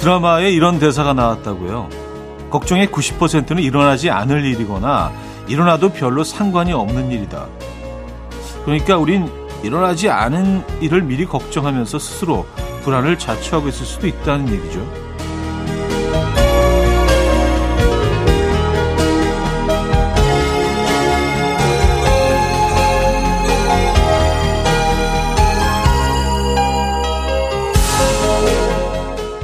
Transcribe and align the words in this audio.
드라마에 0.00 0.50
이런 0.50 0.78
대사가 0.78 1.12
나왔다고요. 1.12 1.90
걱정의 2.50 2.86
90%는 2.86 3.62
일어나지 3.62 4.08
않을 4.08 4.46
일이거나 4.46 5.12
일어나도 5.46 5.92
별로 5.92 6.24
상관이 6.24 6.72
없는 6.72 7.10
일이다. 7.10 7.46
그러니까 8.64 8.96
우린 8.96 9.30
일어나지 9.62 10.08
않은 10.08 10.64
일을 10.80 11.02
미리 11.02 11.26
걱정하면서 11.26 11.98
스스로 11.98 12.46
불안을 12.82 13.18
자초하고 13.18 13.68
있을 13.68 13.84
수도 13.84 14.06
있다는 14.06 14.48
얘기죠. 14.50 14.99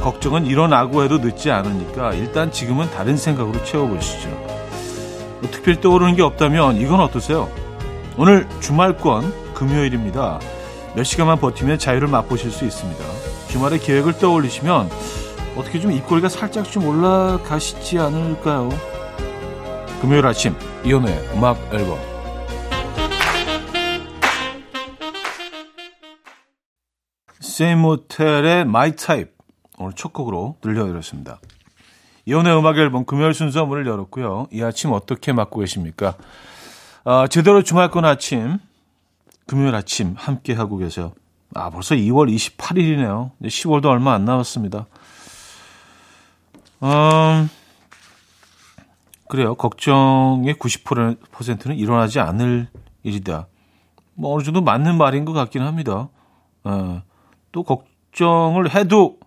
걱정은 0.07 0.45
일어나고 0.45 1.03
해도 1.03 1.17
늦지 1.17 1.51
않으니까 1.51 2.13
일단 2.13 2.49
지금은 2.49 2.89
다른 2.91 3.17
생각으로 3.17 3.61
채워보시죠. 3.65 4.29
뭐 4.29 5.51
특별히 5.51 5.81
떠오르는 5.81 6.15
게 6.15 6.21
없다면 6.21 6.77
이건 6.77 7.01
어떠세요? 7.01 7.49
오늘 8.15 8.47
주말권 8.61 9.53
금요일입니다. 9.53 10.39
몇 10.95 11.03
시간만 11.03 11.41
버티면 11.41 11.77
자유를 11.77 12.07
맛보실 12.07 12.51
수 12.51 12.63
있습니다. 12.63 13.03
주말에 13.49 13.79
계획을 13.79 14.17
떠올리시면 14.17 14.89
어떻게 15.57 15.81
좀 15.81 15.91
입꼬리가 15.91 16.29
살짝 16.29 16.71
좀 16.71 16.87
올라가시지 16.87 17.99
않을까요? 17.99 18.69
금요일 19.99 20.25
아침 20.25 20.55
이연우의 20.85 21.31
음악 21.33 21.57
앨범 21.73 21.97
세이모텔의 27.41 28.61
My 28.61 28.95
Type 28.95 29.36
오늘 29.77 29.93
첫 29.93 30.11
곡으로 30.11 30.57
들려드렸습니다. 30.61 31.39
이혼의 32.25 32.57
음악 32.57 32.77
앨범 32.77 33.05
금요일 33.05 33.33
순서 33.33 33.65
문을 33.65 33.85
열었고요. 33.85 34.47
이 34.51 34.61
아침 34.61 34.91
어떻게 34.91 35.31
맞고 35.31 35.59
계십니까? 35.59 36.15
아, 37.05 37.27
제대로 37.27 37.63
주말권 37.63 38.03
아침, 38.03 38.57
금요일 39.45 39.75
아침 39.75 40.15
함께 40.17 40.53
하고 40.53 40.77
계세요. 40.77 41.13
아, 41.53 41.69
벌써 41.69 41.95
2월 41.95 42.33
28일이네요. 42.33 43.31
이제 43.39 43.47
10월도 43.47 43.85
얼마 43.85 44.13
안 44.13 44.25
남았습니다. 44.25 44.87
음, 46.83 47.49
그래요. 49.29 49.55
걱정의 49.55 50.55
90%는 50.55 51.77
일어나지 51.77 52.19
않을 52.19 52.67
일이다. 53.03 53.47
뭐 54.15 54.35
어느 54.35 54.43
정도 54.43 54.61
맞는 54.61 54.97
말인 54.97 55.23
것 55.23 55.33
같긴 55.33 55.61
합니다. 55.61 56.09
어, 56.63 57.01
또 57.51 57.63
걱정을 57.63 58.75
해도 58.75 59.19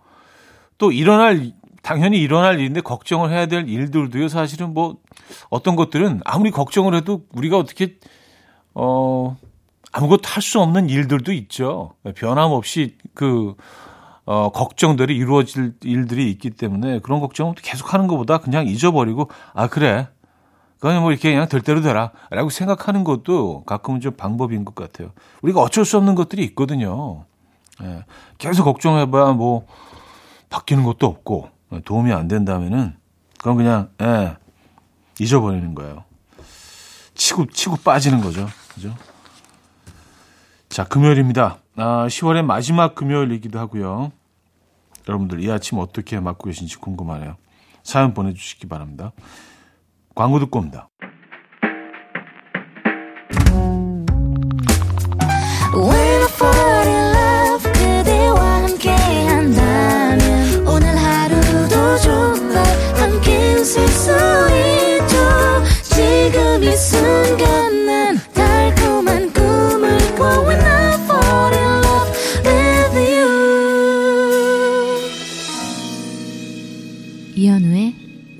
또 0.81 0.91
일어날 0.91 1.51
당연히 1.83 2.17
일어날 2.17 2.59
일인데 2.59 2.81
걱정을 2.81 3.29
해야 3.29 3.45
될 3.45 3.69
일들도요. 3.69 4.29
사실은 4.29 4.73
뭐 4.73 4.97
어떤 5.51 5.75
것들은 5.75 6.21
아무리 6.25 6.49
걱정을 6.49 6.95
해도 6.95 7.21
우리가 7.33 7.59
어떻게 7.59 7.99
어 8.73 9.37
아무것도 9.91 10.23
할 10.25 10.41
수 10.41 10.59
없는 10.59 10.89
일들도 10.89 11.33
있죠. 11.33 11.93
변함없이 12.15 12.97
그 13.13 13.53
어, 14.25 14.49
걱정들이 14.51 15.15
이루어질 15.15 15.73
일들이 15.83 16.31
있기 16.31 16.49
때문에 16.49 16.99
그런 16.99 17.19
걱정을 17.19 17.53
계속 17.55 17.93
하는 17.93 18.07
것보다 18.07 18.39
그냥 18.39 18.67
잊어버리고, 18.67 19.29
아, 19.53 19.67
그래. 19.67 20.07
그냥 20.79 21.01
뭐 21.01 21.11
이렇게 21.11 21.31
그냥 21.31 21.47
될 21.47 21.61
대로 21.61 21.81
되라. 21.81 22.11
라고 22.29 22.49
생각하는 22.49 23.03
것도 23.03 23.63
가끔은 23.65 23.99
좀 23.99 24.13
방법인 24.13 24.63
것 24.63 24.73
같아요. 24.73 25.11
우리가 25.41 25.61
어쩔 25.61 25.85
수 25.85 25.97
없는 25.97 26.15
것들이 26.15 26.43
있거든요. 26.45 27.25
예, 27.83 28.05
계속 28.37 28.63
걱정해봐야 28.63 29.33
뭐 29.33 29.65
바뀌는 30.51 30.83
것도 30.83 31.07
없고 31.07 31.49
도움이 31.85 32.13
안 32.13 32.27
된다면은 32.27 32.95
그건 33.39 33.57
그냥 33.57 33.89
예, 34.01 34.37
잊어버리는 35.19 35.73
거예요. 35.73 36.03
치고 37.15 37.47
치고 37.47 37.77
빠지는 37.77 38.21
거죠. 38.21 38.47
그죠? 38.73 38.93
자, 40.69 40.83
금요일입니다. 40.83 41.57
아, 41.75 42.05
10월의 42.07 42.43
마지막 42.43 42.93
금요일이기도 42.95 43.57
하고요. 43.57 44.11
여러분들 45.07 45.43
이 45.43 45.51
아침 45.51 45.79
어떻게 45.79 46.19
맞고 46.19 46.45
계신지 46.45 46.77
궁금하네요. 46.77 47.37
사연 47.83 48.13
보내주시기 48.13 48.67
바랍니다. 48.67 49.11
광고 50.13 50.39
듣고 50.39 50.59
옵니다. 50.59 50.89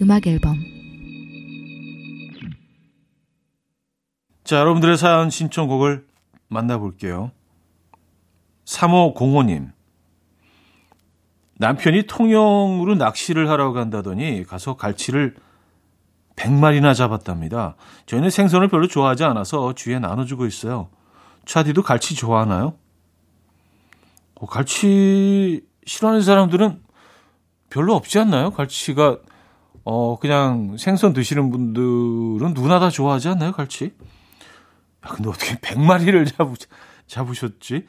음악 0.02 0.28
앨범 0.28 0.58
자, 4.44 4.58
여러분들의 4.60 4.98
사연 4.98 5.30
신청곡을 5.30 6.06
만나볼게요. 6.50 7.32
3호공호님. 8.66 9.72
남편이 11.58 12.04
통영으로 12.08 12.96
낚시를 12.96 13.50
하러 13.50 13.72
간다더니 13.72 14.44
가서 14.44 14.76
갈치를 14.76 15.36
100마리나 16.36 16.94
잡았답니다. 16.94 17.76
저희는 18.08 18.30
생선을 18.30 18.68
별로 18.68 18.88
좋아하지 18.88 19.24
않아서 19.24 19.74
주위에 19.74 20.00
나눠주고 20.00 20.46
있어요. 20.46 20.90
차디도 21.46 21.84
갈치 21.84 22.16
좋아하나요? 22.16 22.74
어, 24.36 24.46
갈치 24.48 25.62
싫어하는 25.86 26.22
사람들은 26.24 26.82
별로 27.72 27.96
없지 27.96 28.20
않나요? 28.20 28.52
갈치가 28.52 29.18
어, 29.84 30.20
그냥 30.20 30.78
생선 30.78 31.14
드시는 31.14 31.50
분들은 31.50 32.54
누구나 32.54 32.80
다 32.80 32.92
좋아하지 32.92 33.30
않나요, 33.30 33.52
갈치? 33.54 33.86
야, 33.86 35.10
근데 35.10 35.30
어떻게 35.30 35.56
100마리를 35.62 36.38
잡으, 36.38 36.54
잡으셨지? 37.08 37.88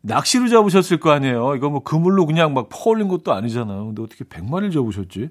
낚시로 0.00 0.48
잡으셨을 0.48 1.00
거 1.00 1.10
아니에요. 1.10 1.54
이거 1.56 1.68
뭐 1.68 1.82
그물로 1.82 2.24
그냥 2.26 2.54
막 2.54 2.68
퍼올린 2.70 3.08
것도 3.08 3.32
아니잖아요. 3.34 3.86
근데 3.86 4.02
어떻게 4.02 4.24
100마리를 4.24 4.72
잡으셨지? 4.72 5.28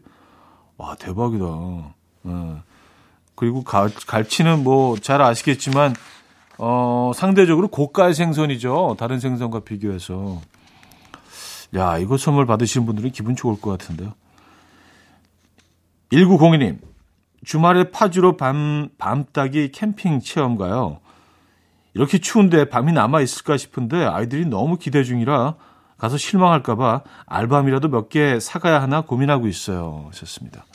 와, 0.77 0.95
대박이다. 0.95 1.45
네. 2.23 2.55
그리고 3.35 3.63
갈, 3.63 3.89
갈치는 4.07 4.63
뭐 4.63 4.97
잘 4.99 5.21
아시겠지만, 5.21 5.95
어, 6.57 7.11
상대적으로 7.15 7.67
고가의 7.67 8.13
생선이죠. 8.13 8.95
다른 8.99 9.19
생선과 9.19 9.61
비교해서. 9.61 10.41
야, 11.75 11.97
이거 11.97 12.17
선물 12.17 12.45
받으시는 12.45 12.85
분들은 12.85 13.11
기분 13.11 13.35
좋을 13.35 13.59
것 13.59 13.71
같은데요. 13.71 14.13
1902님, 16.11 16.79
주말에 17.43 17.89
파주로 17.91 18.37
밤, 18.37 18.89
밤 18.97 19.25
따기 19.33 19.71
캠핑 19.71 20.19
체험 20.21 20.57
가요. 20.57 20.99
이렇게 21.95 22.17
추운데 22.19 22.69
밤이 22.69 22.91
남아있을까 22.91 23.57
싶은데 23.57 24.03
아이들이 24.05 24.45
너무 24.45 24.77
기대 24.77 25.03
중이라 25.03 25.55
가서 25.97 26.17
실망할까봐 26.17 27.01
알밤이라도 27.25 27.87
몇 27.89 28.09
개 28.09 28.39
사가야 28.39 28.81
하나 28.81 29.01
고민하고 29.01 29.47
있어요. 29.47 30.05
하셨습니다. 30.09 30.65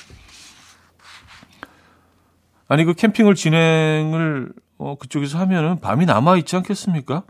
아니, 2.68 2.84
그 2.84 2.92
캠핑을 2.94 3.34
진행을, 3.34 4.52
어, 4.78 4.96
그쪽에서 4.96 5.38
하면은 5.38 5.80
밤이 5.80 6.06
남아있지 6.06 6.54
않겠습니까? 6.56 7.22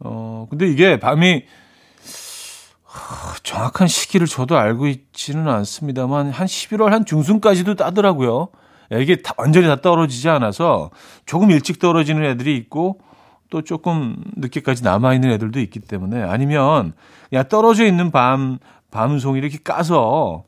어, 0.00 0.46
근데 0.50 0.66
이게 0.68 0.98
밤이 0.98 1.44
정확한 3.54 3.86
시기를 3.86 4.26
저도 4.26 4.58
알고 4.58 4.88
있지는 4.88 5.48
않습니다만 5.48 6.30
한 6.30 6.46
11월 6.46 6.88
한 6.88 7.04
중순까지도 7.04 7.76
따더라고요. 7.76 8.48
예, 8.92 9.00
이게 9.00 9.16
다 9.16 9.32
완전히 9.36 9.68
다 9.68 9.80
떨어지지 9.80 10.28
않아서 10.28 10.90
조금 11.24 11.52
일찍 11.52 11.78
떨어지는 11.78 12.24
애들이 12.24 12.56
있고 12.56 13.00
또 13.50 13.62
조금 13.62 14.16
늦게까지 14.36 14.82
남아 14.82 15.14
있는 15.14 15.30
애들도 15.30 15.60
있기 15.60 15.78
때문에 15.78 16.20
아니면 16.22 16.94
그냥 17.28 17.44
떨어져 17.48 17.86
있는 17.86 18.10
밤 18.10 18.58
밤송이 18.90 19.38
이렇게 19.38 19.58
까서 19.62 20.44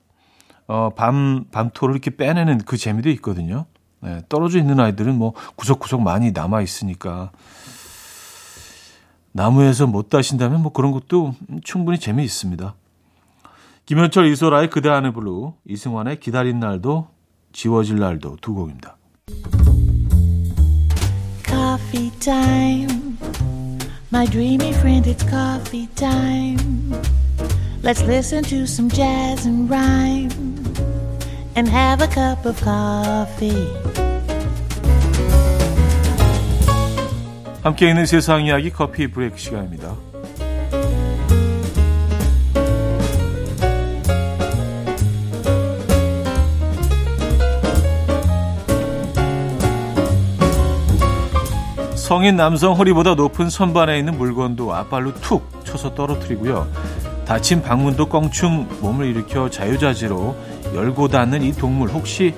어, 0.66 0.90
밤 0.96 1.44
밤토를 1.52 1.94
이렇게 1.94 2.10
빼내는 2.10 2.58
그 2.66 2.76
재미도 2.76 3.08
있거든요. 3.10 3.66
네, 4.00 4.20
떨어져 4.28 4.58
있는 4.58 4.80
아이들은 4.80 5.16
뭐 5.16 5.32
구석구석 5.54 6.02
많이 6.02 6.32
남아 6.32 6.60
있으니까 6.60 7.30
나무에서 9.30 9.86
못 9.86 10.08
따신다면 10.08 10.60
뭐 10.60 10.72
그런 10.72 10.90
것도 10.90 11.36
충분히 11.62 12.00
재미 12.00 12.24
있습니다. 12.24 12.74
김현철 13.86 14.26
이소라의 14.26 14.68
그대 14.68 14.88
안에 14.88 15.12
블루, 15.12 15.54
이승환의 15.64 16.18
기다린 16.18 16.58
날도 16.58 17.06
지워질 17.52 18.00
날도 18.00 18.38
두 18.40 18.52
곡입니다. 18.52 18.96
Coffee 21.46 22.10
time. 22.18 23.16
My 24.12 24.26
dreamy 24.26 24.70
friend, 24.70 25.08
it's 25.08 25.24
coffee 25.28 25.86
time. 25.94 26.58
Let's 27.84 28.02
listen 28.02 28.42
to 28.42 28.64
some 28.64 28.90
jazz 28.90 29.46
and 29.46 29.72
rhyme 29.72 30.32
and 31.56 31.70
have 31.70 32.02
a 32.02 32.10
cup 32.12 32.44
of 32.44 32.60
coffee. 32.60 33.68
함께 37.62 37.88
있는 37.88 38.04
세상 38.04 38.44
이야기 38.44 38.70
커피 38.70 39.06
브레이크 39.06 39.38
시간입니다. 39.38 40.05
성인 52.06 52.36
남성 52.36 52.74
허리보다 52.74 53.16
높은 53.16 53.50
선반에 53.50 53.98
있는 53.98 54.16
물건도 54.16 54.72
앞발로 54.72 55.14
툭 55.14 55.50
쳐서 55.64 55.96
떨어뜨리고요. 55.96 56.70
닫힌 57.24 57.62
방문도 57.62 58.08
껑충 58.08 58.78
몸을 58.80 59.06
일으켜 59.06 59.50
자유자재로 59.50 60.36
열고 60.72 61.08
닫는 61.08 61.42
이 61.42 61.50
동물 61.50 61.88
혹시 61.88 62.32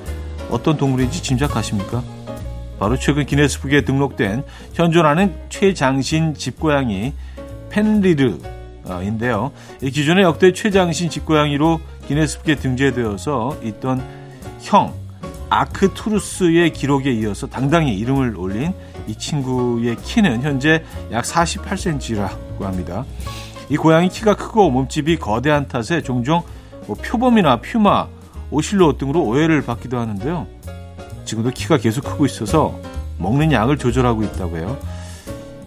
어떤 0.48 0.78
동물인지 0.78 1.22
짐작하십니까? 1.22 2.02
바로 2.78 2.96
최근 2.96 3.26
기네스북에 3.26 3.82
등록된 3.82 4.42
현존하는 4.72 5.38
최장신 5.50 6.32
집고양이 6.32 7.12
펜리르인데요. 7.68 9.52
기존의 9.82 10.24
역대 10.24 10.54
최장신 10.54 11.10
집고양이로 11.10 11.78
기네스북에 12.06 12.54
등재되어서 12.54 13.58
있던 13.64 14.02
형 14.62 14.94
아크투루스의 15.50 16.72
기록에 16.72 17.12
이어서 17.12 17.46
당당히 17.46 17.96
이름을 17.98 18.36
올린 18.36 18.72
이 19.06 19.14
친구의 19.14 19.96
키는 19.96 20.42
현재 20.42 20.84
약 21.10 21.24
48cm라고 21.24 22.62
합니다. 22.62 23.04
이 23.68 23.76
고양이 23.76 24.08
키가 24.08 24.36
크고 24.36 24.70
몸집이 24.70 25.16
거대한 25.18 25.68
탓에 25.68 26.02
종종 26.02 26.42
뭐 26.86 26.96
표범이나 26.96 27.60
퓨마, 27.60 28.06
오실로 28.50 28.96
등으로 28.96 29.22
오해를 29.24 29.62
받기도 29.62 29.98
하는데요. 29.98 30.46
지금도 31.24 31.50
키가 31.50 31.78
계속 31.78 32.04
크고 32.04 32.26
있어서 32.26 32.78
먹는 33.18 33.52
양을 33.52 33.76
조절하고 33.78 34.22
있다고 34.22 34.56
해요. 34.56 34.78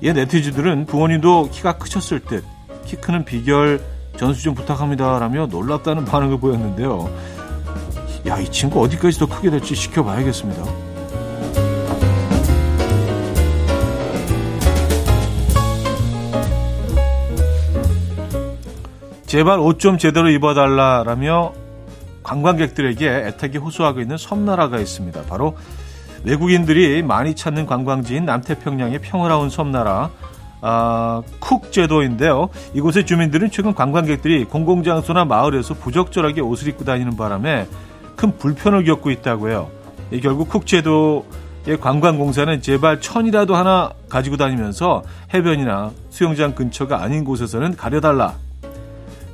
이 0.02 0.12
네티즌들은 0.12 0.88
부모님도 0.88 1.50
키가 1.52 1.78
크셨을 1.78 2.22
듯 2.22 2.44
키 2.92 2.98
크는 2.98 3.24
비결 3.24 3.82
전수 4.18 4.44
좀 4.44 4.54
부탁합니다라며 4.54 5.48
놀랍다는 5.48 6.04
반응을 6.04 6.40
보였는데요. 6.40 7.10
야, 8.28 8.38
이 8.38 8.50
친구 8.50 8.82
어디까지 8.82 9.20
더 9.20 9.26
크게 9.26 9.50
될지 9.50 9.76
지켜봐야겠습니다. 9.76 10.64
제발 19.26 19.60
옷 19.60 19.80
좀 19.80 19.98
제대로 19.98 20.30
입어달라라며 20.30 21.54
관광객들에게 22.22 23.10
애타게 23.10 23.58
호소하고 23.58 24.02
있는 24.02 24.18
섬나라가 24.18 24.78
있습니다. 24.80 25.24
바로 25.24 25.58
외국인들이 26.24 27.02
많이 27.02 27.34
찾는 27.34 27.66
관광지인 27.66 28.26
남태평양의 28.26 29.00
평화로운 29.00 29.50
섬나라 29.50 30.12
아, 30.64 31.24
쿡 31.40 31.72
제도인데요. 31.72 32.50
이곳의 32.76 33.08
주민들은 33.08 33.50
최근 33.50 33.74
관광객들이 33.74 34.46
공공장소나 34.46 35.26
마을에서 35.26 35.74
부적절하게 35.74 36.42
옷을 36.42 36.68
입고 36.68 36.86
다니는 36.86 37.18
바람에 37.18 37.68
큰 38.22 38.38
불편을 38.38 38.84
겪고 38.84 39.10
있다고 39.10 39.50
해요. 39.50 39.72
이 40.12 40.22
결국 40.22 40.48
쿡 40.48 40.68
제도의 40.68 41.80
관광공사는 41.82 42.62
제발 42.62 43.02
천이라도 43.02 43.56
하나 43.56 43.94
가지고 44.10 44.38
다니면서 44.38 45.02
해변이나 45.34 45.90
수영장 46.12 46.54
근처가 46.54 47.02
아닌 47.02 47.24
곳에서는 47.24 47.76
가려달라 47.76 48.36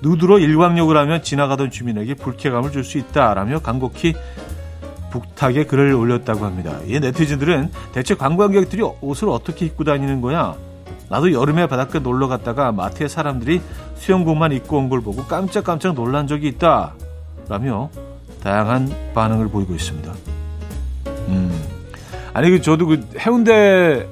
누드로 0.02 0.40
일광욕을 0.40 0.96
하면 0.96 1.22
지나가던 1.22 1.70
주민에게 1.70 2.14
불쾌감을 2.14 2.72
줄 2.72 2.86
수 2.86 2.98
있다라며 2.98 3.60
간곡히 3.60 4.16
북탁에 5.12 5.66
글을 5.66 5.94
올렸다고 5.94 6.46
합니다. 6.46 6.80
이 6.86 6.98
네티즌들은 6.98 7.72
대체 7.92 8.16
관광객들이 8.16 8.84
옷을 9.02 9.28
어떻게 9.28 9.66
입고 9.66 9.84
다니는 9.84 10.22
거야? 10.22 10.56
나도 11.10 11.34
여름에 11.34 11.68
바닷가 11.68 12.00
놀러 12.00 12.30
갔다가 12.30 12.72
마트에 12.72 13.10
사람들이 13.10 13.60
수영복만 13.96 14.54
입고 14.54 14.78
온 14.78 14.88
걸 14.88 15.02
보고 15.02 15.26
깜짝깜짝 15.26 15.94
놀란 15.94 16.26
적이 16.28 16.48
있다. 16.48 16.94
라며 17.50 17.90
다양한 18.48 18.90
반응을 19.14 19.50
보이고 19.50 19.76
있습니다. 19.76 20.14
음. 21.28 21.64
아니, 22.34 22.50
그 22.50 22.62
저도 22.62 22.88
그 22.88 23.06
해운대, 23.20 24.08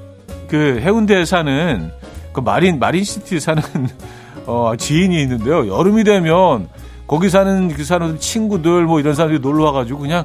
그 0.46 0.78
해운대에 0.78 1.24
사는 1.24 1.90
그 2.34 2.40
마린, 2.40 2.78
마린 2.78 3.02
시티 3.02 3.40
사는 3.40 3.62
어, 4.44 4.74
지인이 4.76 5.22
있는데요. 5.22 5.66
여름이 5.74 6.04
되면 6.04 6.68
거기 7.06 7.30
사는 7.30 7.68
그 7.68 7.82
사람들 7.82 8.20
친구들 8.20 8.84
뭐 8.84 9.00
이런 9.00 9.14
사람들이 9.14 9.40
놀러 9.40 9.64
와가지고 9.64 10.00
그냥 10.00 10.24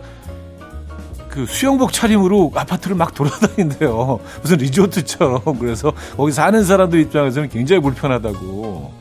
그 1.30 1.46
수영복 1.46 1.94
차림으로 1.94 2.52
아파트를 2.54 2.98
막 2.98 3.14
돌아다닌대요. 3.16 4.20
무슨 4.44 4.58
리조트처럼. 4.58 5.58
그래서 5.58 5.94
거기 6.18 6.34
사는 6.34 6.62
사람들 6.62 7.00
입장에서는 7.00 7.48
굉장히 7.48 7.82
불편하다고. 7.82 8.94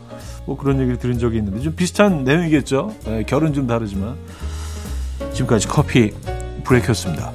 뭐 0.46 0.56
그런 0.56 0.78
얘기를 0.78 0.98
들은 0.98 1.18
적이 1.18 1.38
있는데 1.38 1.60
좀 1.60 1.74
비슷한 1.74 2.22
내용이겠죠. 2.22 2.94
네, 3.06 3.24
결은 3.24 3.52
좀 3.52 3.66
다르지만. 3.66 4.16
지금까지 5.32 5.68
커피 5.68 6.10
브레이크였습니다. 6.64 7.32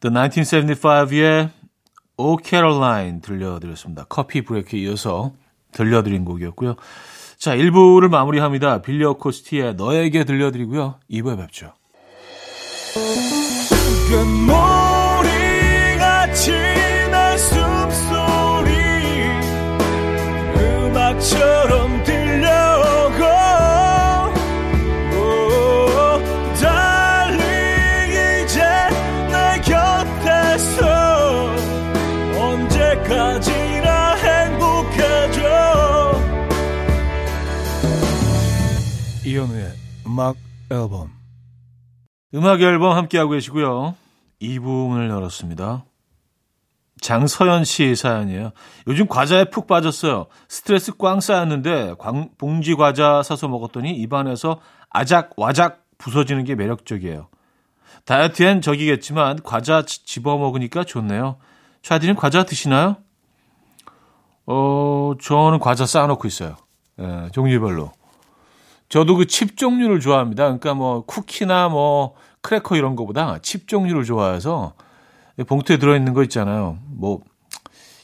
The 0.00 0.14
1975의 0.14 1.50
O 2.16 2.36
Caroline 2.42 3.20
들려드렸습니다. 3.20 4.04
커피 4.08 4.42
브레이크에 4.42 4.80
이어서 4.80 5.32
들려드린 5.72 6.24
곡이었고요. 6.24 6.76
자, 7.38 7.56
1부를 7.56 8.08
마무리합니다. 8.08 8.82
빌리어 8.82 9.14
코스티의 9.14 9.74
너에게 9.76 10.24
들려드리고요. 10.24 10.96
2부에 11.10 11.38
뵙죠. 11.38 11.72
음악 40.20 40.36
앨범 40.70 41.10
음악 42.34 42.60
앨범 42.60 42.94
함께하고 42.94 43.30
계시고요. 43.30 43.94
2부 44.42 44.88
문을 44.88 45.08
열었습니다. 45.08 45.86
장서연 47.00 47.64
씨 47.64 47.96
사연이에요. 47.96 48.50
요즘 48.86 49.08
과자에 49.08 49.46
푹 49.46 49.66
빠졌어요. 49.66 50.26
스트레스 50.46 50.94
꽝 50.98 51.20
쌓였는데 51.20 51.94
광, 51.98 52.28
봉지 52.36 52.74
과자 52.74 53.22
사서 53.22 53.48
먹었더니 53.48 53.92
입안에서 53.92 54.60
아작 54.90 55.30
와작 55.38 55.86
부서지는 55.96 56.44
게 56.44 56.54
매력적이에요. 56.54 57.28
다이어트엔 58.04 58.60
적이겠지만 58.60 59.42
과자 59.42 59.82
집어 59.86 60.36
먹으니까 60.36 60.84
좋네요. 60.84 61.38
차디는 61.80 62.16
과자 62.16 62.44
드시나요? 62.44 62.96
어, 64.44 65.14
저는 65.22 65.60
과자 65.60 65.86
쌓아놓고 65.86 66.28
있어요. 66.28 66.56
예, 67.00 67.30
종류별로. 67.32 67.92
저도 68.90 69.16
그 69.16 69.24
칩 69.24 69.56
종류를 69.56 70.00
좋아합니다. 70.00 70.44
그러니까 70.44 70.74
뭐 70.74 71.04
쿠키나 71.06 71.68
뭐 71.70 72.14
크래커 72.42 72.76
이런 72.76 72.96
거보다 72.96 73.38
칩 73.40 73.66
종류를 73.68 74.04
좋아해서 74.04 74.74
봉투에 75.46 75.78
들어있는 75.78 76.12
거 76.12 76.22
있잖아요. 76.24 76.78
뭐 76.88 77.20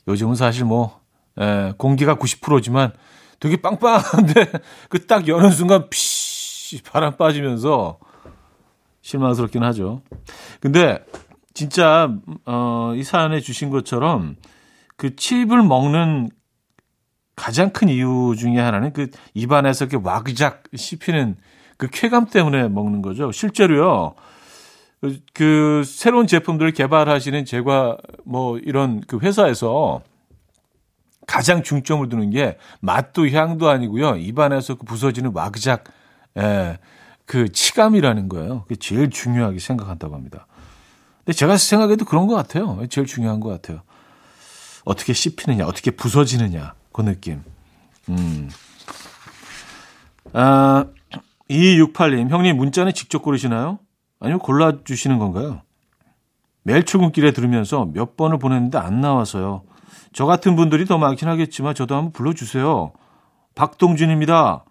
요즘은 0.08 0.34
사실 0.36 0.64
뭐 0.64 1.00
에, 1.38 1.72
공기가 1.76 2.14
90%지만 2.16 2.92
되게 3.40 3.56
빵빵한데 3.60 4.52
그 4.88 5.06
딱 5.06 5.28
여는 5.28 5.50
순간 5.50 5.90
피 5.90 6.80
바람 6.82 7.16
빠지면서 7.16 7.98
실망스럽긴 9.02 9.62
하죠. 9.64 10.02
근데 10.60 11.04
진짜 11.54 12.10
어, 12.44 12.92
이 12.96 13.02
사연에 13.02 13.40
주신 13.40 13.70
것처럼 13.70 14.36
그 14.96 15.14
칩을 15.16 15.62
먹는 15.62 16.30
가장 17.36 17.70
큰 17.70 17.88
이유 17.88 18.34
중에 18.36 18.58
하나는 18.58 18.92
그 18.92 19.10
입안에서 19.34 19.84
이렇게 19.84 20.02
와그작 20.02 20.64
씹히는 20.74 21.36
그 21.76 21.88
쾌감 21.92 22.26
때문에 22.26 22.68
먹는 22.68 23.02
거죠. 23.02 23.30
실제로요. 23.30 24.14
그, 25.02 25.18
그 25.34 25.82
새로운 25.84 26.26
제품들을 26.26 26.72
개발하시는 26.72 27.44
제과 27.44 27.98
뭐 28.24 28.58
이런 28.58 29.02
그 29.06 29.18
회사에서 29.18 30.00
가장 31.26 31.62
중점을 31.62 32.08
두는 32.08 32.30
게 32.30 32.56
맛도 32.80 33.28
향도 33.28 33.68
아니고요. 33.68 34.16
입안에서 34.16 34.76
그 34.76 34.86
부서지는 34.86 35.32
와그작 35.34 35.84
예, 36.38 36.78
그 37.26 37.50
치감이라는 37.52 38.28
거예요. 38.28 38.62
그게 38.62 38.76
제일 38.76 39.10
중요하게 39.10 39.58
생각한다고 39.58 40.14
합니다. 40.14 40.46
근데 41.18 41.32
제가 41.32 41.56
생각해도 41.56 42.04
그런 42.04 42.26
것 42.26 42.34
같아요. 42.34 42.80
제일 42.88 43.06
중요한 43.06 43.40
것 43.40 43.48
같아요. 43.48 43.82
어떻게 44.84 45.12
씹히느냐, 45.12 45.66
어떻게 45.66 45.90
부서지느냐. 45.90 46.74
그 46.96 47.02
느낌. 47.02 47.42
음. 48.08 48.48
아, 50.32 50.86
2268님, 51.50 52.30
형님 52.30 52.56
문자는 52.56 52.94
직접 52.94 53.20
고르시나요? 53.20 53.78
아니면 54.18 54.38
골라주시는 54.40 55.18
건가요? 55.18 55.60
매일 56.62 56.84
출근길에 56.84 57.32
들으면서 57.32 57.84
몇 57.92 58.16
번을 58.16 58.38
보냈는데 58.38 58.78
안 58.78 59.02
나와서요. 59.02 59.62
저 60.14 60.24
같은 60.24 60.56
분들이 60.56 60.86
더 60.86 60.96
많긴 60.96 61.28
하겠지만 61.28 61.74
저도 61.74 61.94
한번 61.94 62.12
불러주세요. 62.12 62.92
박동준입니다. 63.54 64.64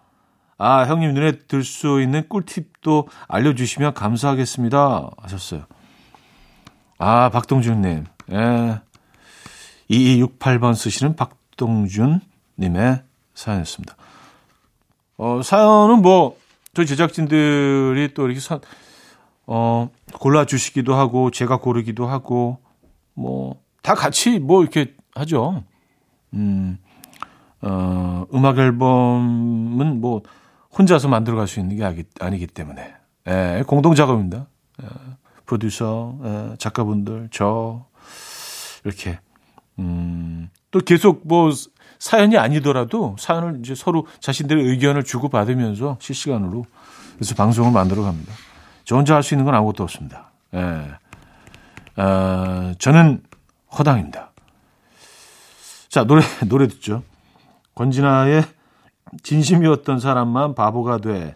아, 0.58 0.82
형님 0.82 1.14
눈에 1.14 1.32
들 1.46 1.62
수 1.62 2.00
있는 2.02 2.28
꿀팁도 2.28 3.06
알려주시면 3.28 3.94
감사하겠습니다. 3.94 5.10
하셨어요. 5.18 5.62
아, 6.98 7.30
박동준님. 7.30 8.06
예. 8.32 8.80
2268번 9.90 10.74
쓰시는 10.74 11.14
박 11.14 11.36
동준 11.56 12.20
님의 12.58 13.02
사연이었습니다. 13.34 13.96
어, 15.18 15.40
사연은 15.42 16.02
뭐, 16.02 16.36
저희 16.74 16.86
제작진들이 16.86 18.12
또 18.14 18.26
이렇게 18.26 18.40
사, 18.40 18.60
어, 19.46 19.88
골라주시기도 20.12 20.94
하고, 20.94 21.30
제가 21.30 21.58
고르기도 21.58 22.06
하고, 22.06 22.58
뭐, 23.14 23.60
다 23.82 23.94
같이 23.94 24.38
뭐 24.38 24.62
이렇게 24.62 24.94
하죠. 25.14 25.64
음, 26.34 26.78
어, 27.62 28.26
음악 28.34 28.58
앨범은 28.58 30.00
뭐, 30.00 30.22
혼자서 30.78 31.08
만들어 31.08 31.36
갈 31.36 31.46
수 31.46 31.60
있는 31.60 31.76
게 31.76 31.84
아기, 31.84 32.04
아니기 32.20 32.46
때문에. 32.46 32.94
예, 33.28 33.64
공동 33.66 33.94
작업입니다. 33.94 34.46
예, 34.82 34.86
프로듀서, 35.46 36.18
예, 36.24 36.56
작가분들, 36.58 37.28
저, 37.30 37.86
이렇게. 38.84 39.18
음, 39.78 40.50
또 40.76 40.80
계속 40.80 41.22
뭐, 41.24 41.50
사연이 41.98 42.36
아니더라도 42.36 43.16
사연을 43.18 43.60
이제 43.60 43.74
서로 43.74 44.06
자신들의 44.20 44.62
의견을 44.62 45.04
주고받으면서 45.04 45.96
실시간으로 45.98 46.66
그래서 47.14 47.34
방송을 47.34 47.72
만들어 47.72 48.02
갑니다. 48.02 48.34
저 48.84 48.96
혼자 48.96 49.14
할 49.14 49.22
수 49.22 49.32
있는 49.32 49.46
건 49.46 49.54
아무것도 49.54 49.82
없습니다. 49.82 50.30
예. 50.54 52.02
어, 52.02 52.74
저는 52.78 53.22
허당입니다. 53.78 54.32
자, 55.88 56.04
노래, 56.04 56.20
노래 56.46 56.68
듣죠. 56.68 57.02
권진아의 57.74 58.44
진심이었던 59.22 59.98
사람만 59.98 60.54
바보가 60.54 60.98
돼. 60.98 61.34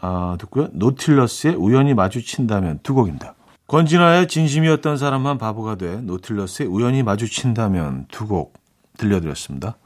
어, 0.00 0.36
듣고요. 0.40 0.68
노틸러스의 0.72 1.56
우연히 1.56 1.92
마주친다면 1.92 2.80
두 2.82 2.94
곡입니다. 2.94 3.34
권진아의 3.66 4.28
진심이었던 4.28 4.96
사람만 4.96 5.36
바보가 5.36 5.74
돼. 5.74 6.00
노틸러스의 6.00 6.70
우연히 6.70 7.02
마주친다면 7.02 8.06
두 8.10 8.26
곡 8.26 8.61
들려드렸습니다. 9.02 9.76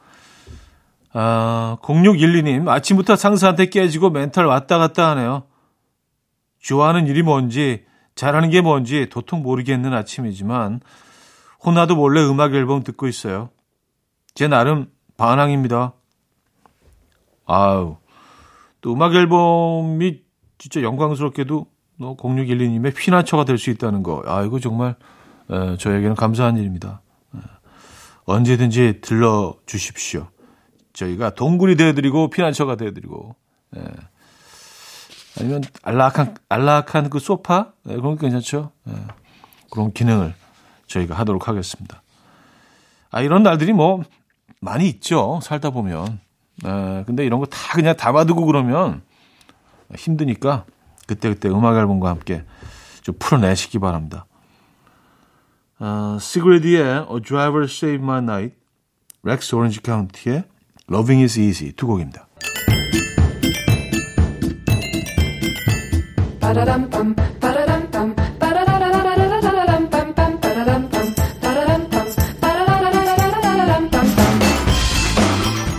아, 1.13 1.79
0612님, 1.83 2.69
아침부터 2.69 3.17
상사한테 3.17 3.67
깨지고 3.67 4.11
멘탈 4.11 4.45
왔다 4.47 4.79
갔다 4.79 5.11
하네요. 5.11 5.45
좋아하는 6.61 7.07
일이 7.07 7.23
뭔지, 7.23 7.85
잘하는 8.15 8.51
게 8.51 8.61
뭔지 8.61 9.09
도통 9.09 9.43
모르겠는 9.43 9.95
아침이지만, 9.95 10.81
혼나도 11.65 11.97
몰래 11.97 12.23
음악 12.23 12.55
앨범 12.55 12.83
듣고 12.83 13.09
있어요. 13.09 13.51
제 14.35 14.47
나름 14.47 14.91
반항입니다. 15.17 15.95
아우, 17.47 17.97
또 18.83 18.93
음악 18.93 19.15
앨범이 19.15 20.21
진짜 20.59 20.83
영광스럽게도 20.83 21.67
0612님의 22.01 22.95
피난처가 22.95 23.45
될 23.45 23.57
수 23.57 23.71
있다는 23.71 24.03
거. 24.03 24.23
아, 24.27 24.43
이거 24.43 24.59
정말, 24.61 24.97
에, 25.51 25.77
저에게는 25.79 26.15
감사한 26.15 26.59
일입니다. 26.59 27.01
에, 28.29 28.33
언제든지 28.33 29.01
들러 29.03 29.57
주십시오. 29.67 30.29
저희가 30.93 31.31
동굴이 31.35 31.77
되어드리고 31.77 32.31
피난처가 32.31 32.77
되어드리고 32.77 33.37
예. 33.77 33.85
아니면 35.39 35.63
안락한 35.83 36.37
안락한 36.49 37.11
그 37.11 37.19
소파 37.19 37.73
예, 37.89 37.95
그런 37.97 38.17
게 38.17 38.23
괜찮죠. 38.29 38.73
예. 38.89 38.93
그런 39.71 39.93
기능을 39.93 40.35
저희가 40.87 41.15
하도록 41.19 41.47
하겠습니다. 41.49 42.03
아 43.11 43.21
이런 43.21 43.43
날들이 43.43 43.73
뭐 43.73 44.03
많이 44.61 44.89
있죠. 44.89 45.41
살다 45.43 45.71
보면. 45.71 46.21
예. 46.65 47.05
근데 47.07 47.27
이런 47.27 47.41
거 47.41 47.47
다 47.47 47.75
그냥 47.75 47.95
담아두고 47.97 48.47
그러면 48.47 49.03
힘드니까 49.95 50.65
그때그때 51.07 51.49
음악 51.51 51.77
앨범과 51.77 52.09
함께 52.09 52.45
좀 53.03 53.15
풀어내시기 53.19 53.79
바랍니다. 53.79 54.27
어, 55.79 56.17
시그레디의 56.21 56.83
A 56.83 57.21
Driver 57.23 57.65
Save 57.65 58.03
My 58.03 58.19
Night, 58.23 58.57
Rex 59.23 59.55
Orange 59.55 59.81
County의 59.81 60.45
Loving 60.91 61.23
is 61.23 61.39
Easy 61.39 61.73
두 61.73 61.87
곡입니다. 61.87 62.27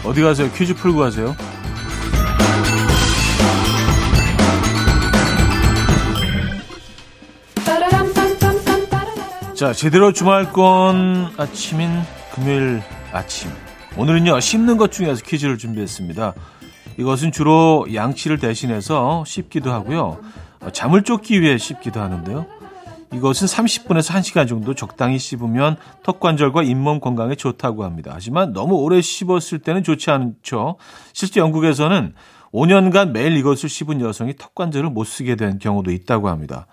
어디 0.05 0.21
가세요? 0.21 0.51
퀴즈 0.51 0.73
풀고 0.75 0.99
가세요. 0.99 1.35
자, 9.57 9.73
제대로 9.73 10.13
주말권 10.13 11.33
아침인 11.35 11.89
금요일 12.31 12.79
아침. 13.11 13.49
오늘은요, 13.97 14.39
씹는 14.39 14.77
것 14.77 14.91
중에서 14.91 15.23
퀴즈를 15.23 15.57
준비했습니다. 15.57 16.35
이것은 16.99 17.31
주로 17.31 17.87
양치를 17.91 18.37
대신해서 18.37 19.23
씹기도 19.25 19.71
하고요. 19.71 20.19
잠을 20.73 21.01
쫓기 21.01 21.41
위해 21.41 21.57
씹기도 21.57 21.99
하는데요. 21.99 22.45
이것은 23.11 23.47
30분에서 23.47 24.13
1시간 24.13 24.47
정도 24.47 24.75
적당히 24.75 25.17
씹으면 25.17 25.77
턱관절과 26.03 26.61
잇몸 26.61 26.99
건강에 26.99 27.33
좋다고 27.33 27.83
합니다. 27.83 28.11
하지만 28.13 28.53
너무 28.53 28.75
오래 28.75 29.01
씹었을 29.01 29.57
때는 29.57 29.81
좋지 29.81 30.11
않죠. 30.11 30.77
실제 31.13 31.39
영국에서는 31.39 32.13
5년간 32.53 33.09
매일 33.09 33.35
이것을 33.35 33.69
씹은 33.69 34.01
여성이 34.01 34.35
턱관절을 34.35 34.91
못 34.91 35.05
쓰게 35.05 35.35
된 35.35 35.57
경우도 35.57 35.89
있다고 35.89 36.29
합니다. 36.29 36.67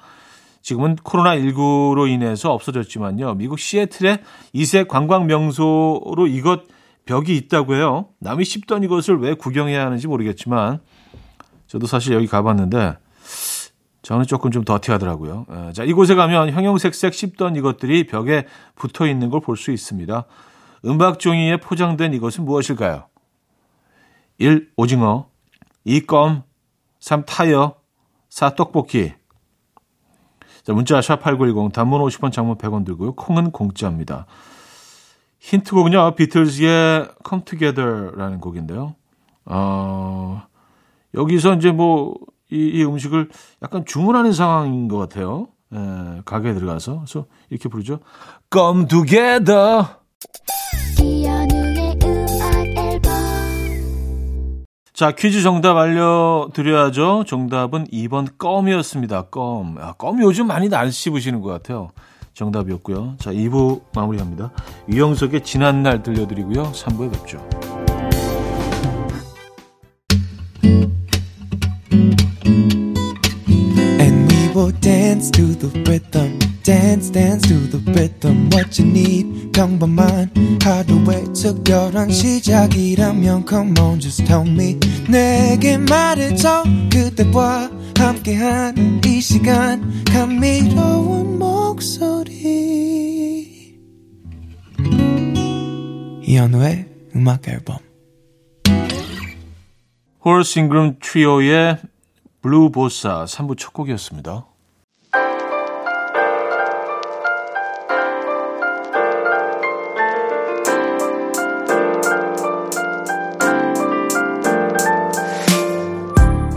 지금은 0.65 0.97
코로나19로 0.97 2.09
인해서 2.09 2.53
없어졌지만요. 2.55 3.35
미국 3.35 3.59
시애틀의 3.59 4.21
이세 4.55 4.85
관광 4.85 5.27
명소로 5.27 6.27
이것 6.27 6.63
벽이 7.05 7.37
있다고 7.37 7.75
해요. 7.75 8.09
남이 8.19 8.47
씹던 8.47 8.83
이것을 8.83 9.19
왜 9.21 9.35
구경해야 9.35 9.85
하는지 9.85 10.07
모르겠지만 10.09 10.81
저도 11.67 11.87
사실 11.87 12.15
여기 12.15 12.27
가봤는데 12.27 12.97
저는 14.01 14.25
조금 14.27 14.51
좀 14.51 14.65
더티하더라고요. 14.65 15.45
에, 15.51 15.73
자 15.75 15.85
이곳에 15.85 16.15
가면 16.15 16.51
형형색색 16.51 17.13
씹던 17.13 17.57
이것들이 17.57 18.07
벽에 18.07 18.47
붙어 18.75 19.07
있는 19.07 19.29
걸 19.29 19.41
볼 19.41 19.59
수 19.59 19.71
있습니다. 19.71 20.25
음박 20.87 21.19
종이에 21.19 21.59
포장된 21.59 22.15
이것은 22.15 22.45
무엇일까요? 22.47 23.05
1. 24.39 24.71
오징어 24.77 25.29
2. 25.85 26.07
껌 26.07 26.43
3. 27.01 27.25
타이어 27.27 27.75
4. 28.31 28.55
떡볶이 28.55 29.13
자, 30.65 30.73
문자 30.73 30.99
샵8910 30.99 31.73
단문 31.73 32.01
50원 32.01 32.33
장문 32.33 32.57
100원 32.57 32.85
들고요. 32.85 33.15
콩은 33.15 33.51
공짜입니다. 33.51 34.27
힌트곡은요. 35.41 36.15
비틀즈의 36.15 37.09
Come 37.29 37.45
Together라는 37.45 38.41
곡인데요. 38.41 38.95
어, 39.45 40.43
여기서 41.13 41.55
이제 41.55 41.71
뭐, 41.71 42.15
이, 42.51 42.57
이 42.57 42.83
음식을 42.83 43.29
약간 43.63 43.85
주문하는 43.85 44.33
상황인 44.33 44.89
것 44.89 44.97
같아요. 44.97 45.49
에, 45.73 46.23
가게에 46.25 46.55
들어가서. 46.55 47.01
그래서 47.01 47.27
이렇게 47.51 47.69
부르죠. 47.69 48.01
Come 48.51 48.89
Together! 48.89 49.85
자, 54.95 55.11
퀴즈 55.11 55.43
정답 55.43 55.77
알려드려야죠. 55.77 57.25
정답은 57.27 57.89
2번 57.89 58.39
껌이었습니다. 58.39 59.23
껌. 59.23 59.77
아, 59.81 59.93
껌 59.95 60.23
요즘 60.23 60.47
많이 60.47 60.73
안 60.73 60.93
씹으시는 60.93 61.41
것 61.41 61.51
같아요. 61.51 61.91
정답이었고요. 62.33 63.17
자, 63.19 63.33
2부 63.33 63.83
마무리합니다. 63.93 64.53
유영석의 64.89 65.43
지난날 65.43 66.05
들려드리고요. 66.05 66.71
3부에 66.71 67.13
뵙죠. 67.13 67.45
Dance, 76.65 77.13
dance 77.13 77.47
to 77.47 77.69
the 77.69 77.93
rhythm. 77.93 78.49
What 78.51 78.81
you 78.81 78.91
need, 78.91 79.53
평범한 79.53 80.33
하루의 80.63 81.25
특별한 81.35 82.11
시작이라면 82.11 83.45
Come 83.47 83.79
on, 83.79 84.01
just 84.01 84.25
tell 84.25 84.49
me. 84.49 84.79
내게 85.07 85.77
말해줘. 85.77 86.65
그대와 86.91 87.71
함께한 87.99 89.03
이 89.05 89.21
시간. 89.21 90.05
감미로운 90.07 91.39
목소리. 91.39 92.33
이현우의 96.23 96.87
음악 97.15 97.47
앨범. 97.47 97.77
잉그럼 100.57 100.97
트리오의 100.99 101.77
Blue 102.41 102.71
Bossa 102.71 103.27
3부 103.27 103.59
첫 103.59 103.75
곡이었습니다. 103.75 104.54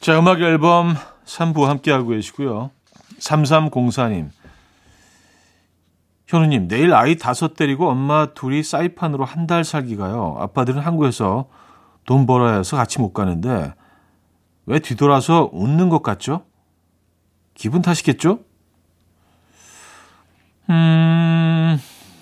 자, 0.00 0.18
음악 0.18 0.40
앨범 0.40 0.94
3부 1.26 1.64
함께하고 1.66 2.08
계시고요. 2.08 2.70
3304님. 3.18 4.30
현우님, 6.28 6.68
내일 6.68 6.94
아이 6.94 7.16
다섯 7.18 7.52
데리고 7.54 7.90
엄마 7.90 8.32
둘이 8.32 8.62
사이판으로 8.62 9.26
한 9.26 9.46
달 9.46 9.64
살기 9.64 9.96
가요. 9.96 10.36
아빠들은 10.38 10.80
한국에서 10.80 11.50
돈 12.06 12.24
벌어야 12.24 12.56
해서 12.56 12.78
같이 12.78 13.00
못 13.00 13.12
가는데 13.12 13.74
왜 14.66 14.78
뒤돌아서 14.78 15.50
웃는 15.52 15.88
것 15.88 16.02
같죠? 16.02 16.44
기분 17.54 17.82
탓이겠죠? 17.82 18.40
음, 20.70 21.78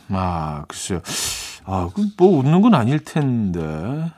아, 0.09 0.65
글쎄요. 0.67 1.01
아, 1.65 1.89
그뭐 1.95 2.39
웃는 2.39 2.63
건 2.63 2.75
아닐 2.75 3.05
텐데. 3.05 3.61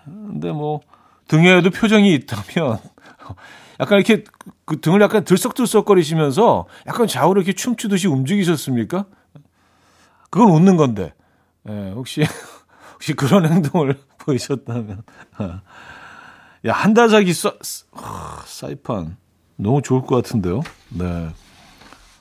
근데 0.05 0.53
뭐 0.53 0.81
등에도 1.29 1.71
표정이 1.71 2.15
있다면 2.15 2.79
약간 3.81 3.99
이렇게 3.99 4.25
그 4.65 4.81
등을 4.81 5.01
약간 5.01 5.25
들썩들썩거리시면서 5.25 6.67
약간 6.87 7.07
좌우로 7.07 7.41
이렇게 7.41 7.53
춤추듯이 7.53 8.07
움직이셨습니까? 8.07 9.07
그건 10.31 10.51
웃는 10.51 10.77
건데. 10.77 11.13
예, 11.69 11.91
혹시 11.95 12.25
혹시 12.95 13.15
그런 13.15 13.47
행동을 13.51 13.99
보이셨다면 14.19 15.03
야, 16.67 16.73
한달 16.73 17.09
자기 17.09 17.33
사, 17.33 17.53
하, 17.93 18.43
사이판 18.47 19.17
너무 19.57 19.83
좋을 19.83 20.03
것 20.03 20.17
같은데요. 20.17 20.63
네. 20.91 21.31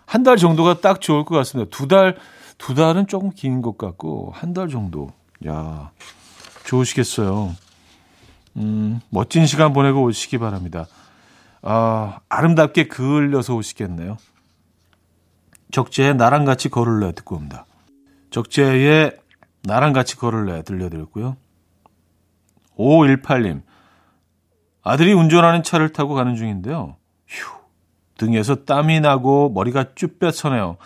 한 0.05 0.23
달 0.23 0.35
정도가 0.37 0.81
딱 0.81 0.99
좋을 0.99 1.23
것 1.25 1.35
같습니다. 1.37 1.69
두 1.75 1.87
달, 1.87 2.17
두 2.57 2.73
달은 2.75 3.07
조금 3.07 3.31
긴 3.31 3.61
것 3.61 3.77
같고, 3.77 4.31
한 4.35 4.53
달 4.53 4.67
정도. 4.67 5.09
야 5.47 5.91
좋으시겠어요. 6.65 7.55
음, 8.57 8.99
멋진 9.09 9.45
시간 9.45 9.71
보내고 9.73 10.03
오시기 10.03 10.37
바랍니다. 10.37 10.85
아, 11.61 12.19
아름답게 12.29 12.87
그을려서 12.87 13.55
오시겠네요. 13.55 14.17
적재의 15.71 16.15
나랑 16.15 16.43
같이 16.45 16.67
걸을래 16.69 17.13
듣고 17.13 17.37
옵니다. 17.37 17.65
적재의 18.31 19.17
나랑 19.63 19.93
같이 19.93 20.17
걸을래 20.17 20.63
들려드렸고요. 20.63 21.37
5518님. 22.77 23.61
아들이 24.83 25.13
운전하는 25.13 25.63
차를 25.63 25.89
타고 25.93 26.13
가는 26.13 26.35
중인데요. 26.35 26.95
휴, 27.27 27.51
등에서 28.17 28.65
땀이 28.65 28.99
나고 28.99 29.51
머리가 29.51 29.93
쭈뼛서네요. 29.95 30.77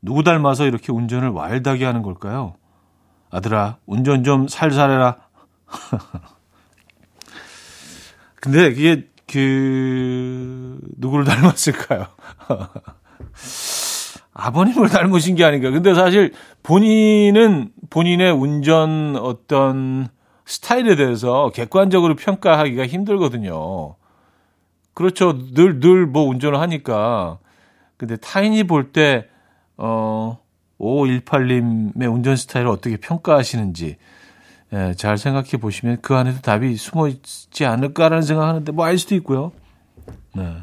누구 0.00 0.22
닮아서 0.22 0.66
이렇게 0.66 0.92
운전을 0.92 1.30
와일드하게 1.30 1.84
하는 1.84 2.02
걸까요? 2.02 2.54
아들아, 3.30 3.78
운전 3.86 4.24
좀 4.24 4.48
살살해라. 4.48 5.16
근데 8.40 8.72
그게 8.72 9.08
그 9.26 10.78
누구를 10.96 11.24
닮았을까요? 11.24 12.06
아버님을 14.32 14.88
닮으신 14.88 15.34
게 15.34 15.44
아닌가. 15.44 15.70
근데 15.70 15.94
사실 15.94 16.32
본인은 16.62 17.72
본인의 17.90 18.32
운전 18.32 19.16
어떤 19.16 20.08
스타일에 20.48 20.96
대해서 20.96 21.50
객관적으로 21.54 22.16
평가하기가 22.16 22.86
힘들거든요. 22.86 23.96
그렇죠. 24.94 25.36
늘, 25.52 25.78
늘 25.78 26.06
뭐 26.06 26.24
운전을 26.24 26.58
하니까. 26.58 27.38
근데 27.98 28.16
타인이 28.16 28.64
볼 28.64 28.90
때, 28.92 29.28
어, 29.76 30.38
5518님의 30.80 32.10
운전 32.12 32.36
스타일을 32.36 32.70
어떻게 32.70 32.96
평가하시는지, 32.96 33.96
예, 34.72 34.94
잘 34.94 35.18
생각해 35.18 35.58
보시면 35.60 35.98
그 36.02 36.14
안에도 36.14 36.40
답이 36.40 36.76
숨어 36.76 37.08
있지 37.08 37.64
않을까라는 37.66 38.22
생각하는데 38.22 38.72
뭐 38.72 38.86
알 38.86 38.96
수도 38.98 39.14
있고요. 39.16 39.52
네. 40.34 40.56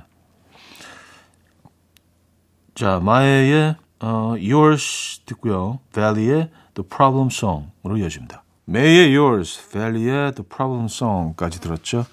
자, 2.73 2.99
마에의 2.99 3.75
어, 3.99 4.35
Yours 4.39 5.21
듣고요. 5.25 5.79
벨리의 5.93 6.49
The 6.73 6.87
Problem 6.89 7.29
Song으로 7.31 7.97
이어집니다. 7.97 8.44
메이의 8.65 9.15
Yours, 9.15 9.69
벨리의 9.69 10.33
The 10.33 10.47
Problem 10.49 10.85
Song까지 10.85 11.61
들었죠. 11.61 12.05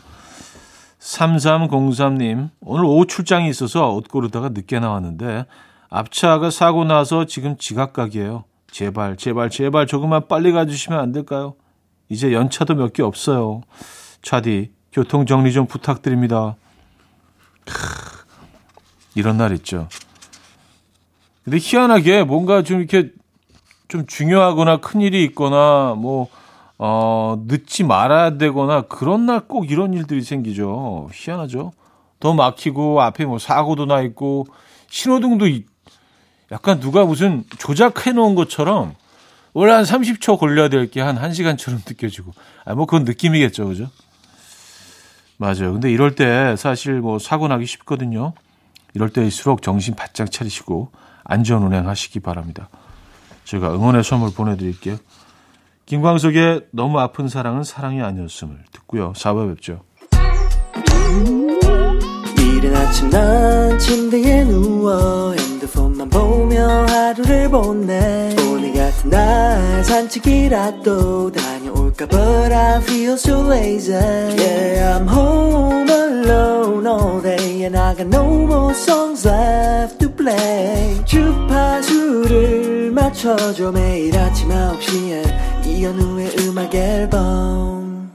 3303님, 1.01 2.51
오늘 2.61 2.85
오후 2.85 3.07
출장이 3.07 3.49
있어서 3.49 3.91
옷 3.93 4.09
고르다가 4.09 4.51
늦게 4.51 4.79
나왔는데 4.79 5.47
앞차가 5.89 6.51
사고 6.51 6.85
나서 6.85 7.25
지금 7.25 7.57
지각각이에요. 7.57 8.45
제발, 8.71 9.17
제발, 9.17 9.51
제발 9.51 9.87
조금만 9.87 10.29
빨리 10.29 10.53
가주시면 10.53 10.99
안 11.01 11.13
될까요? 11.13 11.55
이제 12.09 12.33
연차도 12.33 12.75
몇 12.75 12.93
개 12.93 13.03
없어요. 13.03 13.63
차디, 14.23 14.73
교통 14.93 15.27
정리 15.27 15.53
좀 15.53 15.67
부탁드립니다. 15.67 16.57
크, 17.65 17.73
이런 19.15 19.39
날 19.39 19.53
있죠. 19.55 19.89
근데 21.45 21.59
희한하게 21.61 22.25
뭔가 22.25 22.63
좀 22.63 22.79
이렇게 22.79 23.11
좀 23.89 24.07
중요하거나 24.07 24.79
큰 24.79 25.01
일이 25.01 25.25
있거나 25.25 25.95
뭐, 25.99 26.29
어, 26.85 27.37
늦지 27.47 27.85
말아야 27.85 28.39
되거나 28.39 28.83
그런 28.83 29.27
날 29.27 29.43
꼭 29.47 29.71
이런 29.71 29.93
일들이 29.95 30.23
생기죠. 30.23 31.09
희한하죠. 31.13 31.73
더 32.19 32.35
막히고 32.35 33.01
앞에 33.03 33.25
뭐 33.25 33.39
사고도 33.39 33.87
나 33.87 34.01
있고 34.03 34.47
신호등도 34.89 35.47
이- 35.47 35.65
약간 36.51 36.81
누가 36.81 37.05
무슨 37.05 37.45
조작해 37.59 38.11
놓은 38.13 38.35
것처럼 38.35 38.95
원래 39.53 39.73
한 39.73 39.85
30초 39.85 40.39
걸려야 40.39 40.69
될 40.69 40.91
게 40.91 41.01
한 41.01 41.17
1시간처럼 41.19 41.83
느껴지고. 41.89 42.33
아, 42.65 42.75
뭐 42.75 42.87
그건 42.87 43.05
느낌이겠죠. 43.05 43.69
그죠? 43.69 43.89
맞아요. 45.37 45.73
근데 45.73 45.91
이럴 45.91 46.15
때 46.15 46.57
사실 46.57 46.95
뭐 47.01 47.19
사고 47.19 47.47
나기 47.49 47.65
쉽거든요. 47.67 48.33
이럴 48.95 49.11
때일수록 49.11 49.63
정신 49.63 49.95
바짝 49.95 50.31
차리시고 50.33 50.91
안전 51.25 51.63
운행하시기 51.63 52.21
바랍니다. 52.21 52.69
제가 53.45 53.73
응원의 53.75 54.03
선물 54.05 54.33
보내드릴게요. 54.33 54.97
김광석의 55.93 56.69
너무 56.71 56.99
아픈 57.01 57.29
사랑은 57.29 57.65
사랑이 57.65 58.01
아니었음을 58.01 58.57
듣고요. 58.73 59.13
4부 59.13 59.51
뵙죠. 59.51 59.83
이른 62.39 62.75
아침 62.75 63.11
난 63.11 63.79
침대에 63.79 64.45
누워 64.45 65.35
핸드폰만 65.35 66.09
보며 66.09 66.87
하루를 66.87 67.51
보내 67.51 68.35
오늘 68.39 68.73
같은 68.73 69.11
날 69.11 69.85
산책이라도 69.85 71.31
다녀올까 71.31 72.07
But 72.07 72.55
I 72.55 72.79
feel 72.79 73.13
so 73.13 73.47
lazy 73.53 73.93
Yeah 73.93 74.97
I'm 74.97 75.07
home 75.07 75.91
alone 75.91 76.87
all 76.87 77.21
day 77.21 77.65
And 77.65 77.77
I 77.77 77.95
got 77.95 78.07
no 78.07 78.47
more 78.47 78.73
songs 78.73 79.29
left 79.29 79.99
to 79.99 80.09
play 80.09 81.05
주파수를 81.05 82.52
맞춰줘 83.13 83.71
매일 83.73 84.17
아침 84.19 84.49
9시에 84.49 85.67
이현우의 85.67 86.35
음악 86.41 86.75
앨범 86.75 88.11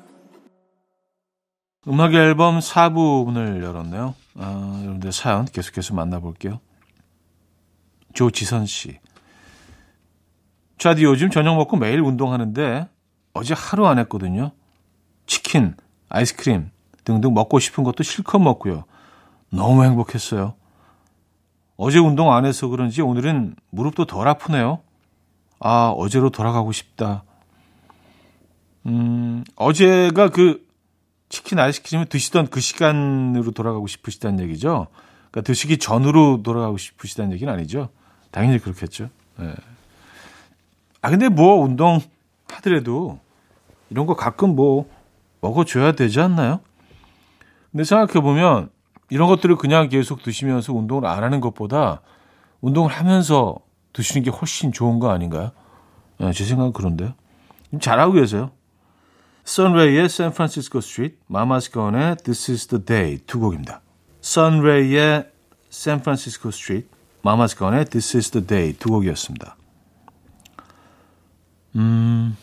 음악 1.88 2.16
앨범 2.16 2.58
4부 2.58 3.26
문을 3.26 3.64
열었네요. 3.64 4.16
아, 4.40 4.80
여러분들 4.82 5.12
사연 5.12 5.46
계속해서 5.46 5.94
만나볼게요. 5.94 6.60
조지선 8.14 8.66
씨. 8.66 8.98
저도 10.80 11.04
요즘 11.04 11.30
저녁 11.30 11.56
먹고 11.58 11.78
매일 11.78 12.02
운동하는데 12.02 12.90
어제 13.34 13.54
하루 13.56 13.86
안 13.86 14.00
했거든요. 14.00 14.52
치킨, 15.28 15.76
아이스크림 16.10 16.72
등등 17.04 17.36
먹고 17.36 17.60
싶은 17.60 17.84
것도 17.84 18.02
실컷 18.02 18.40
먹고요. 18.40 18.86
너무 19.52 19.84
행복했어요. 19.84 20.56
어제 21.78 22.00
운동 22.00 22.34
안 22.34 22.46
해서 22.46 22.68
그런지 22.68 23.04
오늘은 23.04 23.56
무릎도 23.70 24.06
덜 24.06 24.28
아프네요. 24.28 24.82
아, 25.60 25.94
어제로 25.96 26.30
돌아가고 26.30 26.72
싶다. 26.72 27.24
음, 28.86 29.44
어제가 29.56 30.30
그 30.30 30.66
치킨 31.30 31.60
아이스크림을 31.60 32.06
드시던 32.06 32.48
그 32.48 32.60
시간으로 32.60 33.52
돌아가고 33.52 33.88
싶으시다는 33.88 34.40
얘기죠. 34.46 34.88
그러니까 35.30 35.42
드시기 35.42 35.78
전으로 35.78 36.42
돌아가고 36.42 36.78
싶으시다는 36.78 37.34
얘기는 37.34 37.52
아니죠. 37.52 37.90
당연히 38.32 38.60
그렇겠죠. 38.60 39.10
예. 39.42 39.54
아 41.02 41.10
근데 41.10 41.30
뭐 41.30 41.56
운동 41.56 42.00
하더라도 42.50 43.20
이런 43.90 44.06
거 44.06 44.16
가끔 44.16 44.56
뭐 44.56 44.90
먹어줘야 45.42 45.92
되지 45.94 46.20
않나요? 46.20 46.62
근데 47.72 47.84
생각해 47.84 48.22
보면 48.22 48.70
이런 49.10 49.28
것들을 49.28 49.56
그냥 49.58 49.90
계속 49.90 50.24
드시면서 50.24 50.74
운동을 50.74 51.06
안 51.06 51.24
하는 51.24 51.40
것보다 51.42 52.02
운동을 52.62 52.92
하면서 52.92 53.58
드시는 53.98 54.24
게 54.24 54.30
훨씬 54.30 54.72
좋은 54.72 55.00
거 55.00 55.10
아닌가요? 55.10 55.52
예, 56.22 56.32
제 56.32 56.46
생각은 56.46 56.72
그런데요. 56.72 57.16
잘하고 57.82 58.14
계세요. 58.14 58.52
선레이의 59.44 60.06
San 60.06 60.32
Francisco 60.32 60.80
Street, 60.80 61.18
마마스 61.26 61.72
건의 61.72 62.16
This 62.18 62.52
is 62.52 62.68
the 62.68 62.86
Day 62.86 63.18
두 63.26 63.40
곡입니다. 63.40 63.82
선레이의 64.22 65.32
San 65.72 66.00
Francisco 66.02 66.50
Street, 66.50 66.88
마마스 67.24 67.58
건의 67.58 67.86
This 67.86 68.18
is 68.18 68.30
the 68.30 68.46
Day 68.46 68.74
두 68.74 68.90
곡이었습니다. 68.90 69.58
음, 71.78 72.38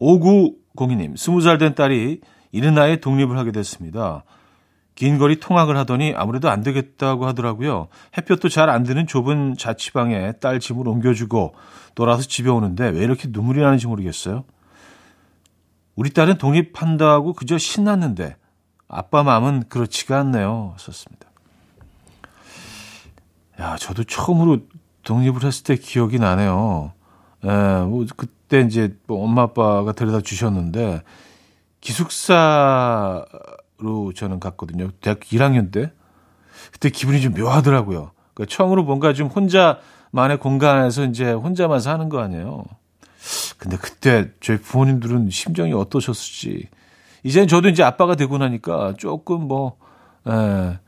5902님, 0.00 1.14
20살 1.14 1.60
된 1.60 1.76
딸이 1.76 2.22
이른 2.50 2.74
나이에 2.74 2.96
독립을 2.96 3.38
하게 3.38 3.52
됐습니다. 3.52 4.24
긴 4.96 5.18
거리 5.18 5.38
통학을 5.38 5.76
하더니 5.76 6.14
아무래도 6.16 6.50
안 6.50 6.62
되겠다고 6.62 7.26
하더라고요. 7.26 7.88
햇볕도 8.16 8.48
잘 8.48 8.70
안 8.70 8.82
드는 8.82 9.06
좁은 9.06 9.56
자취방에 9.56 10.32
딸 10.40 10.58
짐을 10.58 10.88
옮겨주고 10.88 11.54
돌아서 11.94 12.22
집에 12.22 12.50
오는데 12.50 12.88
왜 12.88 13.04
이렇게 13.04 13.28
눈물이 13.30 13.60
나는지 13.60 13.86
모르겠어요. 13.86 14.44
우리 15.94 16.10
딸은 16.10 16.38
독립한다고 16.38 17.34
그저 17.34 17.58
신났는데 17.58 18.36
아빠 18.88 19.22
마음은 19.22 19.64
그렇지가 19.68 20.18
않네요. 20.20 20.74
썼습니다. 20.78 21.28
야, 23.60 23.76
저도 23.76 24.04
처음으로 24.04 24.60
독립을 25.04 25.44
했을 25.44 25.62
때 25.62 25.76
기억이 25.76 26.18
나네요. 26.18 26.92
예, 27.44 27.48
뭐 27.48 28.04
그때 28.16 28.60
이제 28.60 28.96
뭐 29.06 29.22
엄마 29.24 29.42
아빠가 29.42 29.92
데려다 29.92 30.22
주셨는데 30.22 31.02
기숙사 31.82 33.24
로 33.78 34.12
저는 34.12 34.40
갔거든요. 34.40 34.90
대학 35.00 35.20
1학년 35.20 35.70
때. 35.70 35.92
그때 36.72 36.88
기분이 36.90 37.20
좀 37.20 37.34
묘하더라고요. 37.34 38.12
그러니까 38.34 38.54
처음으로 38.54 38.84
뭔가 38.84 39.12
좀 39.12 39.28
혼자만의 39.28 40.38
공간에서 40.40 41.04
이제 41.04 41.30
혼자만 41.32 41.80
사는 41.80 42.08
거 42.08 42.20
아니에요. 42.20 42.64
근데 43.58 43.76
그때 43.76 44.30
저희 44.40 44.58
부모님들은 44.58 45.30
심정이 45.30 45.72
어떠셨을지. 45.72 46.68
이제는 47.22 47.48
저도 47.48 47.68
이제 47.68 47.82
아빠가 47.82 48.14
되고 48.14 48.38
나니까 48.38 48.94
조금 48.98 49.48
뭐, 49.48 49.76
에, 50.26 50.78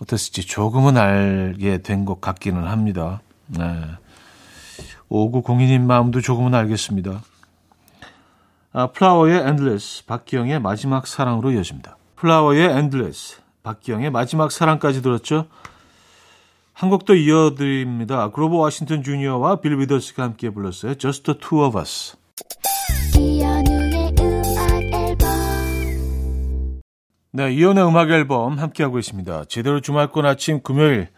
어땠을지 0.00 0.46
조금은 0.46 0.96
알게 0.96 1.78
된 1.82 2.04
것 2.04 2.20
같기는 2.20 2.62
합니다. 2.64 3.22
네. 3.46 3.82
5902님 5.10 5.80
마음도 5.82 6.20
조금은 6.20 6.54
알겠습니다. 6.54 7.22
아, 8.72 8.88
플라워의 8.88 9.40
Endless, 9.46 10.04
박기영의 10.06 10.60
마지막 10.60 11.06
사랑으로 11.06 11.52
이어집니다. 11.52 11.96
플라워의 12.16 12.68
Endless, 12.70 13.40
박기영의 13.62 14.10
마지막 14.10 14.50
사랑까지 14.52 15.02
들었죠. 15.02 15.46
한 16.72 16.90
곡 16.90 17.06
더 17.06 17.14
이어드립니다. 17.14 18.30
그로버 18.30 18.56
워싱턴 18.56 19.02
주니어와 19.02 19.60
빌 19.60 19.78
위더스가 19.78 20.22
함께 20.22 20.50
불렀어요. 20.50 20.94
Just 20.96 21.22
the 21.22 21.38
two 21.38 21.64
of 21.64 21.78
us. 21.78 22.16
네, 27.32 27.52
이연의 27.52 27.86
음악 27.86 28.10
앨범 28.10 28.58
함께하고 28.58 28.98
있습니다. 28.98 29.44
제대로 29.44 29.80
주말권 29.80 30.24
아침 30.24 30.62
금요일 30.62 31.08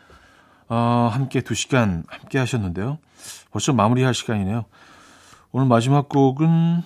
어, 0.68 1.08
함께 1.12 1.40
두 1.42 1.54
시간 1.54 2.02
함께 2.08 2.38
하셨는데요. 2.38 2.98
벌써 3.52 3.72
마무리할 3.72 4.14
시간이네요. 4.14 4.64
오늘 5.52 5.66
마지막 5.68 6.08
곡은 6.08 6.82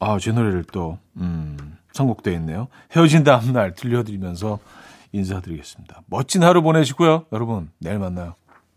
아, 0.00 0.18
제 0.20 0.32
노래를 0.32 0.64
또 0.72 0.98
음, 1.16 1.76
선곡되어 1.92 2.34
있네요. 2.34 2.68
헤어진 2.94 3.24
다음 3.24 3.52
날 3.52 3.74
들려드리면서 3.74 4.58
인사드리겠습니다. 5.12 6.02
멋진 6.06 6.42
하루 6.42 6.62
보내시고요. 6.62 7.26
여러분, 7.32 7.70
내일 7.78 7.98
만나요. 7.98 8.34